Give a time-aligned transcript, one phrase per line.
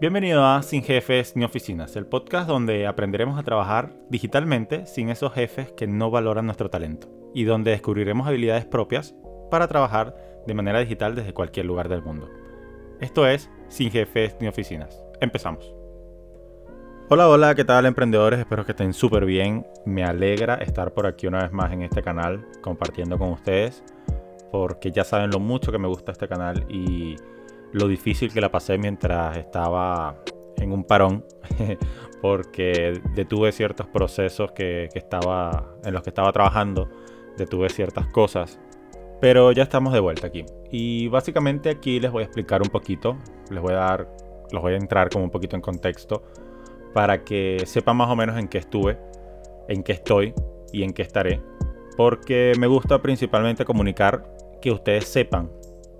[0.00, 5.32] Bienvenido a Sin Jefes ni Oficinas, el podcast donde aprenderemos a trabajar digitalmente sin esos
[5.32, 9.14] jefes que no valoran nuestro talento y donde descubriremos habilidades propias
[9.52, 12.28] para trabajar de manera digital desde cualquier lugar del mundo.
[13.00, 15.00] Esto es Sin Jefes ni Oficinas.
[15.20, 15.72] Empezamos.
[17.08, 18.40] Hola, hola, ¿qué tal emprendedores?
[18.40, 19.64] Espero que estén súper bien.
[19.86, 23.84] Me alegra estar por aquí una vez más en este canal compartiendo con ustedes
[24.50, 27.16] porque ya saben lo mucho que me gusta este canal y
[27.74, 30.16] lo difícil que la pasé mientras estaba
[30.56, 31.24] en un parón,
[32.22, 36.88] porque detuve ciertos procesos que, estaba, en los que estaba trabajando,
[37.36, 38.60] detuve ciertas cosas,
[39.20, 40.44] pero ya estamos de vuelta aquí.
[40.70, 43.18] Y básicamente aquí les voy a explicar un poquito,
[43.50, 44.08] les voy a dar,
[44.52, 46.22] los voy a entrar como un poquito en contexto
[46.92, 48.98] para que sepan más o menos en qué estuve,
[49.68, 50.32] en qué estoy
[50.72, 51.40] y en qué estaré,
[51.96, 55.50] porque me gusta principalmente comunicar que ustedes sepan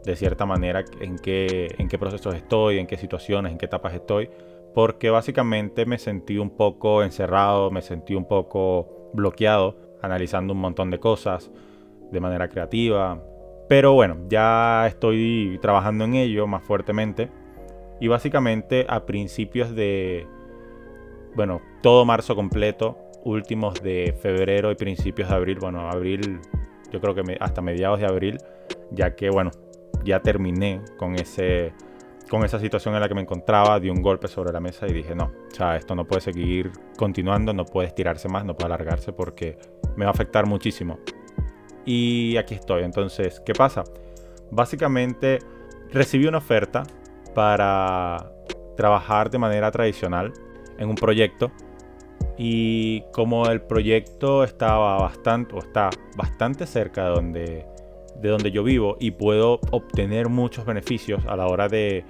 [0.05, 3.95] de cierta manera en qué, en qué procesos estoy, en qué situaciones, en qué etapas
[3.95, 4.29] estoy,
[4.75, 10.91] porque básicamente me sentí un poco encerrado, me sentí un poco bloqueado, analizando un montón
[10.91, 11.51] de cosas
[12.11, 13.23] de manera creativa.
[13.69, 17.31] Pero bueno, ya estoy trabajando en ello más fuertemente.
[18.01, 20.27] Y básicamente a principios de,
[21.35, 26.41] bueno, todo marzo completo, últimos de febrero y principios de abril, bueno, abril,
[26.93, 28.39] yo creo que hasta mediados de abril,
[28.91, 29.53] ya que, bueno,
[30.05, 31.73] ya terminé con, ese,
[32.29, 34.93] con esa situación en la que me encontraba, di un golpe sobre la mesa y
[34.93, 38.67] dije, no, o sea, esto no puede seguir continuando, no puede estirarse más, no puede
[38.67, 39.59] alargarse porque
[39.97, 40.99] me va a afectar muchísimo.
[41.85, 43.85] Y aquí estoy, entonces, ¿qué pasa?
[44.51, 45.41] Básicamente
[45.91, 46.85] recibí una oferta
[47.35, 48.31] para
[48.77, 50.33] trabajar de manera tradicional
[50.79, 51.51] en un proyecto
[52.37, 57.67] y como el proyecto estaba bastante o está bastante cerca de donde
[58.21, 62.05] de donde yo vivo y puedo obtener muchos beneficios a la hora de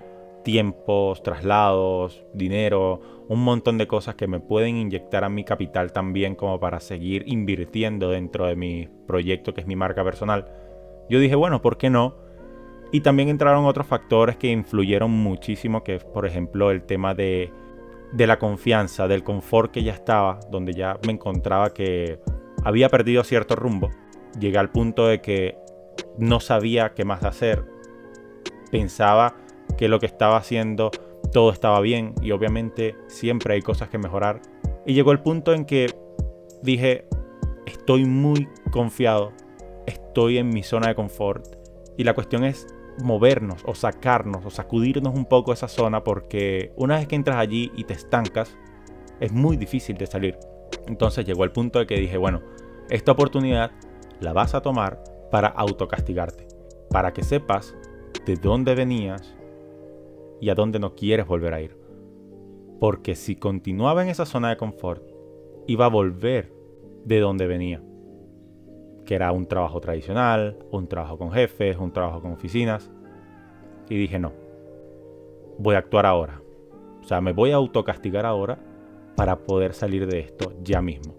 [0.44, 6.34] tiempos, traslados, dinero, un montón de cosas que me pueden inyectar a mi capital también
[6.34, 10.46] como para seguir invirtiendo dentro de mi proyecto que es mi marca personal.
[11.08, 12.16] Yo dije, bueno, ¿por qué no?
[12.92, 17.50] Y también entraron otros factores que influyeron muchísimo, que es por ejemplo el tema de,
[18.12, 22.20] de la confianza, del confort que ya estaba, donde ya me encontraba que
[22.62, 23.90] había perdido cierto rumbo.
[24.38, 25.56] Llegué al punto de que
[26.18, 27.64] no sabía qué más hacer.
[28.70, 29.36] Pensaba
[29.76, 30.90] que lo que estaba haciendo
[31.32, 34.40] todo estaba bien y obviamente siempre hay cosas que mejorar.
[34.86, 35.92] Y llegó el punto en que
[36.62, 37.06] dije,
[37.66, 39.32] estoy muy confiado,
[39.86, 41.56] estoy en mi zona de confort
[41.96, 42.66] y la cuestión es
[43.02, 47.72] movernos o sacarnos o sacudirnos un poco esa zona porque una vez que entras allí
[47.76, 48.56] y te estancas,
[49.20, 50.38] es muy difícil de salir.
[50.86, 52.42] Entonces llegó el punto de que dije, bueno,
[52.90, 53.72] esta oportunidad
[54.20, 56.46] la vas a tomar para autocastigarte,
[56.90, 57.74] para que sepas
[58.26, 59.36] de dónde venías
[60.40, 61.76] y a dónde no quieres volver a ir.
[62.80, 65.02] Porque si continuaba en esa zona de confort,
[65.66, 66.52] iba a volver
[67.04, 67.82] de donde venía,
[69.04, 72.90] que era un trabajo tradicional, un trabajo con jefes, un trabajo con oficinas.
[73.88, 74.32] Y dije, no,
[75.58, 76.40] voy a actuar ahora.
[77.02, 78.58] O sea, me voy a autocastigar ahora
[79.16, 81.14] para poder salir de esto ya mismo.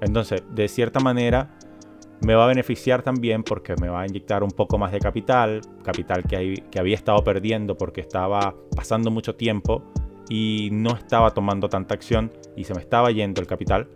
[0.00, 1.56] Entonces, de cierta manera,
[2.20, 5.60] me va a beneficiar también porque me va a inyectar un poco más de capital,
[5.82, 9.82] capital que, que había estado perdiendo porque estaba pasando mucho tiempo
[10.28, 13.88] y no estaba tomando tanta acción y se me estaba yendo el capital.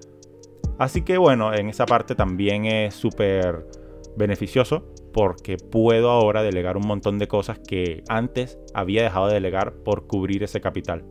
[0.79, 3.67] Así que bueno, en esa parte también es súper
[4.17, 9.73] beneficioso porque puedo ahora delegar un montón de cosas que antes había dejado de delegar
[9.73, 11.05] por cubrir ese capital.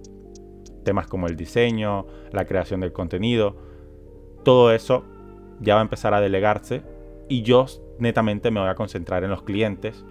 [0.83, 3.57] Temas como el diseño, la creación del contenido,
[4.43, 5.03] todo eso
[5.59, 6.83] ya va a empezar a delegarse
[7.29, 7.65] y yo
[7.99, 10.05] netamente me voy a concentrar en los clientes,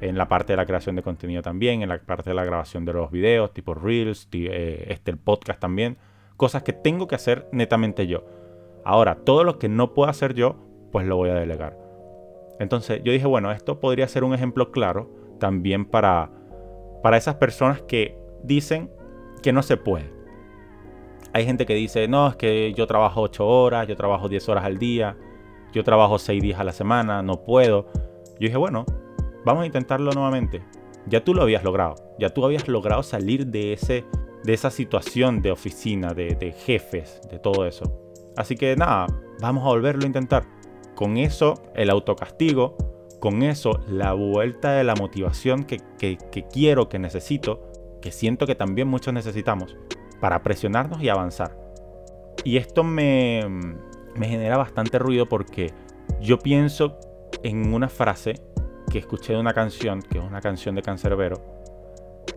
[0.00, 2.84] en la parte de la creación de contenido también, en la parte de la grabación
[2.84, 5.96] de los videos, tipo Reels, eh, este, el podcast también.
[6.36, 8.24] Cosas que tengo que hacer netamente yo.
[8.84, 10.56] Ahora, todo lo que no puedo hacer yo,
[10.92, 11.78] pues lo voy a delegar.
[12.60, 16.30] Entonces yo dije, bueno, esto podría ser un ejemplo claro también para,
[17.02, 18.90] para esas personas que dicen
[19.42, 20.14] que no se puede.
[21.32, 24.64] Hay gente que dice, no, es que yo trabajo 8 horas, yo trabajo 10 horas
[24.64, 25.16] al día,
[25.76, 27.84] yo trabajo seis días a la semana, no puedo.
[28.40, 28.86] Yo dije, bueno,
[29.44, 30.64] vamos a intentarlo nuevamente.
[31.06, 34.06] Ya tú lo habías logrado, ya tú habías logrado salir de, ese,
[34.42, 37.92] de esa situación de oficina, de, jefes, de todo eso.
[38.38, 39.06] Así que nada,
[39.38, 40.44] vamos a volverlo a intentar.
[40.94, 42.78] Con eso, el autocastigo,
[43.20, 47.70] con eso, la vuelta de la motivación que, que, quiero, que necesito,
[48.00, 49.76] que siento que también muchos necesitamos,
[50.22, 51.54] para presionarnos y avanzar.
[52.44, 53.44] Y esto me,
[54.16, 55.72] me genera bastante ruido porque
[56.20, 56.98] yo pienso
[57.42, 58.34] en una frase
[58.90, 61.42] que escuché de una canción, que es una canción de Cancerbero,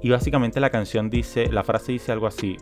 [0.02, 2.58] Y básicamente la canción dice, la frase dice algo así,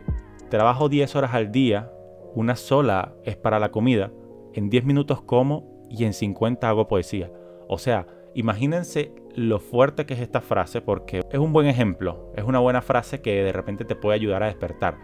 [0.50, 1.90] trabajo 10 horas al día,
[2.34, 4.10] una sola es para la comida,
[4.54, 7.30] en 10 minutos como y en 50 hago poesía.
[7.68, 12.44] O sea, imagínense lo fuerte que es esta frase porque es un buen ejemplo, es
[12.44, 14.96] una buena frase que de repente te puede ayudar a despertar.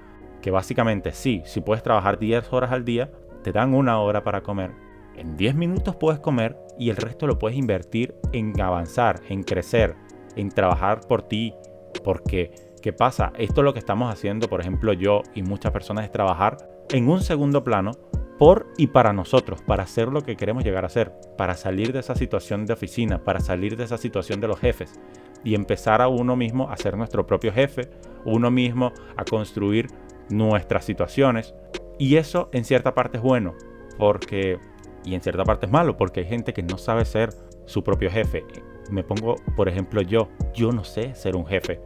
[0.42, 3.10] Que básicamente sí, si puedes trabajar 10 horas al día,
[3.44, 4.72] te dan una hora para comer.
[5.14, 9.94] En 10 minutos puedes comer y el resto lo puedes invertir en avanzar, en crecer,
[10.34, 11.54] en trabajar por ti.
[12.02, 12.50] Porque,
[12.82, 13.32] ¿qué pasa?
[13.38, 16.56] Esto es lo que estamos haciendo, por ejemplo, yo y muchas personas es trabajar
[16.90, 17.92] en un segundo plano
[18.38, 22.00] por y para nosotros, para hacer lo que queremos llegar a ser, para salir de
[22.00, 24.98] esa situación de oficina, para salir de esa situación de los jefes
[25.44, 27.90] y empezar a uno mismo a ser nuestro propio jefe,
[28.24, 29.86] uno mismo a construir
[30.30, 31.54] nuestras situaciones.
[31.98, 33.54] Y eso en cierta parte es bueno,
[33.98, 34.58] porque
[35.04, 37.30] y en cierta parte es malo, porque hay gente que no sabe ser
[37.66, 38.44] su propio jefe.
[38.90, 41.80] Me pongo, por ejemplo, yo, yo no sé ser un jefe.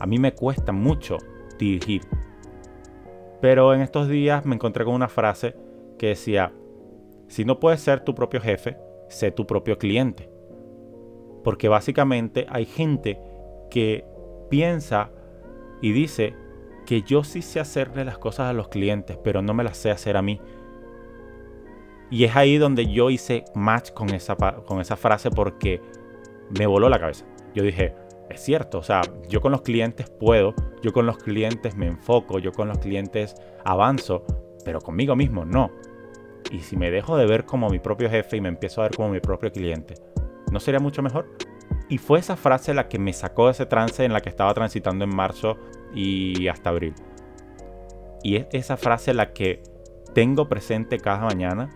[0.00, 1.18] A mí me cuesta mucho
[1.58, 2.02] dirigir.
[3.40, 5.54] Pero en estos días me encontré con una frase
[5.98, 6.52] que decía,
[7.28, 8.76] si no puedes ser tu propio jefe,
[9.08, 10.28] sé tu propio cliente.
[11.42, 13.20] Porque básicamente hay gente
[13.70, 14.04] que
[14.50, 15.10] piensa
[15.80, 16.34] y dice
[16.84, 19.90] que yo sí sé hacerle las cosas a los clientes, pero no me las sé
[19.90, 20.40] hacer a mí.
[22.10, 25.80] Y es ahí donde yo hice match con esa, con esa frase porque
[26.56, 27.24] me voló la cabeza.
[27.54, 27.94] Yo dije,
[28.30, 32.38] es cierto, o sea, yo con los clientes puedo, yo con los clientes me enfoco,
[32.38, 33.34] yo con los clientes
[33.64, 34.24] avanzo,
[34.64, 35.70] pero conmigo mismo no.
[36.50, 38.96] Y si me dejo de ver como mi propio jefe y me empiezo a ver
[38.96, 39.94] como mi propio cliente,
[40.52, 41.30] ¿no sería mucho mejor?
[41.88, 44.54] Y fue esa frase la que me sacó de ese trance en la que estaba
[44.54, 45.58] transitando en marzo
[45.94, 46.94] y hasta abril.
[48.22, 49.62] Y es esa frase la que
[50.14, 51.70] tengo presente cada mañana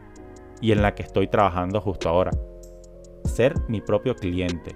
[0.61, 2.31] y en la que estoy trabajando justo ahora.
[3.25, 4.75] Ser mi propio cliente.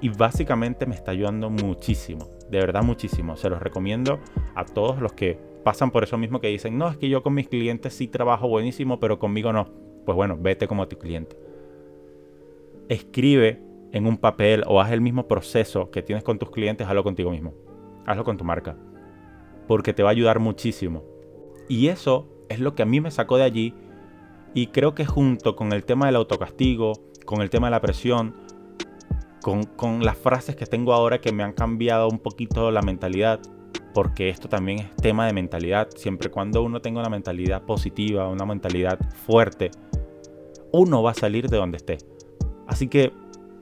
[0.00, 3.36] Y básicamente me está ayudando muchísimo, de verdad muchísimo.
[3.36, 4.20] Se los recomiendo
[4.54, 7.34] a todos los que pasan por eso mismo que dicen, no, es que yo con
[7.34, 9.68] mis clientes sí trabajo buenísimo, pero conmigo no.
[10.06, 11.36] Pues bueno, vete como tu cliente.
[12.88, 13.62] Escribe
[13.92, 17.30] en un papel o haz el mismo proceso que tienes con tus clientes, hazlo contigo
[17.30, 17.52] mismo.
[18.06, 18.76] Hazlo con tu marca.
[19.66, 21.04] Porque te va a ayudar muchísimo.
[21.68, 23.74] Y eso es lo que a mí me sacó de allí.
[24.54, 26.92] Y creo que junto con el tema del autocastigo,
[27.24, 28.34] con el tema de la presión,
[29.40, 33.40] con, con las frases que tengo ahora que me han cambiado un poquito la mentalidad,
[33.94, 35.88] porque esto también es tema de mentalidad.
[35.94, 39.70] Siempre cuando uno tenga una mentalidad positiva, una mentalidad fuerte,
[40.72, 41.98] uno va a salir de donde esté.
[42.66, 43.12] Así que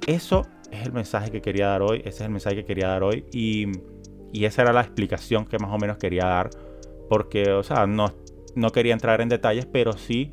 [0.07, 3.03] eso es el mensaje que quería dar hoy, ese es el mensaje que quería dar
[3.03, 3.67] hoy y,
[4.33, 6.51] esa era la explicación que más o menos quería dar,
[7.09, 8.13] porque, o sea, no,
[8.55, 10.31] no quería entrar en detalles, pero sí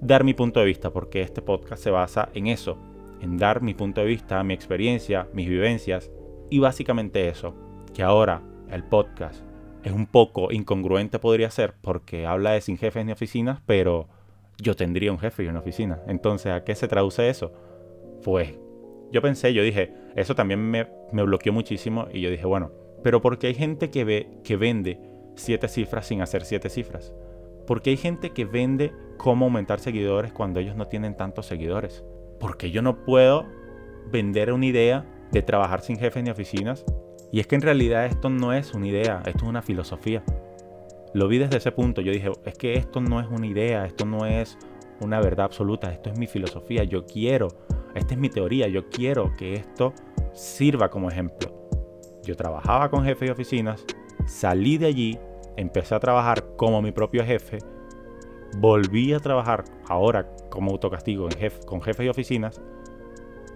[0.00, 2.78] dar mi punto de vista, porque este podcast se basa en eso,
[3.20, 6.10] en dar mi punto de vista, mi experiencia, mis vivencias
[6.50, 7.54] y básicamente eso,
[7.94, 9.42] que ahora el podcast
[9.82, 14.08] es un poco incongruente podría ser porque habla de sin jefes ni oficinas, pero
[14.58, 16.00] yo tendría un jefe y una oficina.
[16.06, 17.52] Entonces, ¿a qué se traduce eso?
[18.22, 18.54] Pues
[19.12, 22.72] yo pensé, yo dije, eso también me, me bloqueó muchísimo y yo dije, bueno,
[23.04, 24.98] pero porque hay gente que, ve, que vende
[25.36, 27.12] siete cifras sin hacer siete cifras.
[27.66, 32.02] Porque hay gente que vende cómo aumentar seguidores cuando ellos no tienen tantos seguidores.
[32.40, 33.44] Porque yo no puedo
[34.10, 36.84] vender una idea de trabajar sin jefes ni oficinas
[37.30, 40.22] y es que en realidad esto no es una idea, esto es una filosofía.
[41.12, 44.06] Lo vi desde ese punto, yo dije, es que esto no es una idea, esto
[44.06, 44.56] no es
[45.00, 47.48] una verdad absoluta, esto es mi filosofía, yo quiero,
[47.94, 49.92] esta es mi teoría, yo quiero que esto
[50.32, 51.63] sirva como ejemplo.
[52.24, 53.84] Yo trabajaba con jefes de oficinas,
[54.26, 55.18] salí de allí,
[55.56, 57.58] empecé a trabajar como mi propio jefe,
[58.58, 61.28] volví a trabajar ahora como autocastigo
[61.66, 62.60] con jefes de oficinas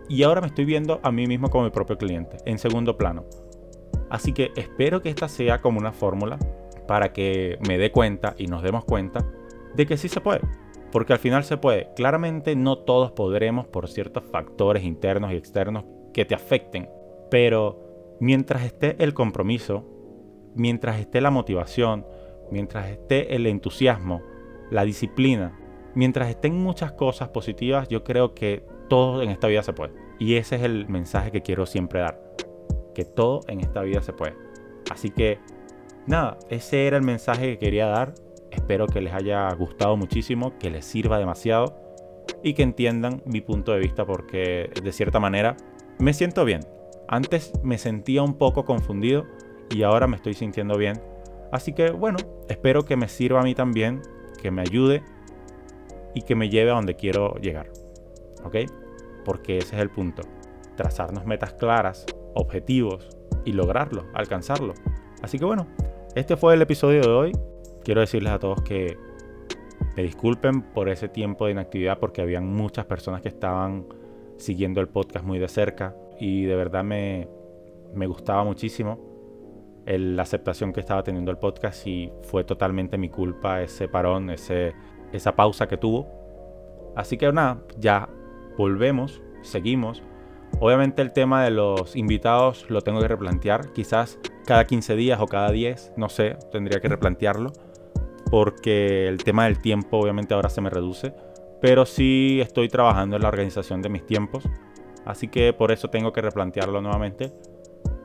[0.08, 3.24] y ahora me estoy viendo a mí mismo como mi propio cliente, en segundo plano.
[4.10, 6.38] Así que espero que esta sea como una fórmula
[6.86, 9.26] para que me dé cuenta y nos demos cuenta
[9.74, 10.40] de que sí se puede.
[10.90, 11.90] Porque al final se puede.
[11.94, 15.84] Claramente no todos podremos por ciertos factores internos y externos
[16.14, 16.88] que te afecten.
[17.30, 17.87] Pero
[18.20, 19.84] mientras esté el compromiso,
[20.54, 22.06] mientras esté la motivación,
[22.50, 24.22] mientras esté el entusiasmo,
[24.70, 25.58] la disciplina,
[25.94, 29.92] mientras estén muchas cosas positivas, yo creo que todo en esta vida se puede.
[30.18, 32.28] Y ese es el mensaje que quiero siempre dar
[32.98, 34.34] que todo en esta vida se puede.
[34.90, 35.38] Así que
[36.08, 38.14] nada, ese era el mensaje que quería dar.
[38.50, 41.76] Espero que les haya gustado muchísimo, que les sirva demasiado
[42.42, 45.56] y que entiendan mi punto de vista porque de cierta manera
[46.00, 46.62] me siento bien.
[47.08, 49.24] Antes me sentía un poco confundido
[49.70, 51.00] y ahora me estoy sintiendo bien.
[51.50, 54.02] Así que bueno, espero que me sirva a mí también,
[54.42, 55.02] que me ayude
[56.14, 57.70] y que me lleve a donde quiero llegar.
[58.44, 58.56] ¿Ok?
[59.24, 60.22] Porque ese es el punto.
[60.76, 63.08] Trazarnos metas claras, objetivos
[63.46, 64.74] y lograrlo, alcanzarlo.
[65.22, 65.66] Así que bueno,
[66.14, 67.32] este fue el episodio de hoy.
[67.84, 68.98] Quiero decirles a todos que
[69.96, 73.86] me disculpen por ese tiempo de inactividad porque habían muchas personas que estaban
[74.36, 77.28] siguiendo el podcast muy de cerca y de verdad me,
[77.94, 79.08] me gustaba muchísimo
[79.96, 84.74] la aceptación que estaba teniendo el podcast y fue totalmente mi culpa ese parón, ese,
[85.12, 86.06] esa pausa que tuvo.
[86.94, 88.08] Así que nada, ya
[88.58, 90.02] volvemos, seguimos.
[90.60, 95.26] Obviamente el tema de los invitados lo tengo que replantear, quizás cada 15 días o
[95.26, 97.52] cada 10, no sé, tendría que replantearlo,
[98.30, 101.14] porque el tema del tiempo obviamente ahora se me reduce,
[101.60, 104.44] pero sí estoy trabajando en la organización de mis tiempos,
[105.08, 107.32] así que por eso tengo que replantearlo nuevamente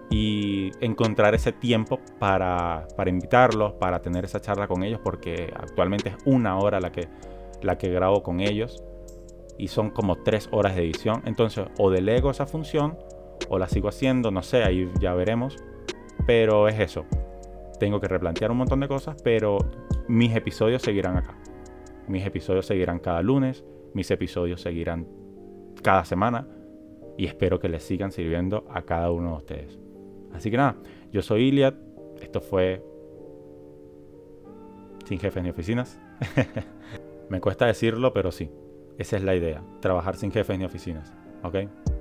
[0.09, 6.09] y encontrar ese tiempo para, para invitarlos, para tener esa charla con ellos, porque actualmente
[6.09, 7.09] es una hora la que,
[7.61, 8.81] la que grabo con ellos
[9.57, 11.23] y son como tres horas de edición.
[11.25, 12.97] Entonces, o delego esa función
[13.49, 15.57] o la sigo haciendo, no sé, ahí ya veremos.
[16.25, 17.05] Pero es eso.
[17.79, 19.57] Tengo que replantear un montón de cosas, pero
[20.07, 21.35] mis episodios seguirán acá.
[22.07, 25.05] Mis episodios seguirán cada lunes, mis episodios seguirán
[25.81, 26.47] cada semana
[27.17, 29.79] y espero que les sigan sirviendo a cada uno de ustedes.
[30.33, 30.75] Así que nada,
[31.11, 31.75] yo soy Iliad.
[32.21, 32.83] Esto fue
[35.05, 35.99] sin jefes ni oficinas.
[37.29, 38.49] Me cuesta decirlo, pero sí.
[38.97, 39.63] Esa es la idea.
[39.79, 41.13] Trabajar sin jefes ni oficinas.
[41.43, 41.55] ¿Ok?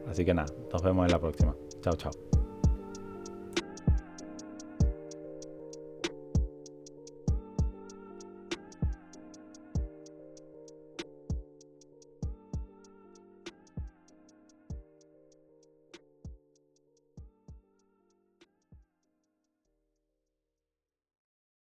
[0.08, 1.54] Así que nada, nos vemos en la próxima.
[1.80, 2.31] Chao, chao.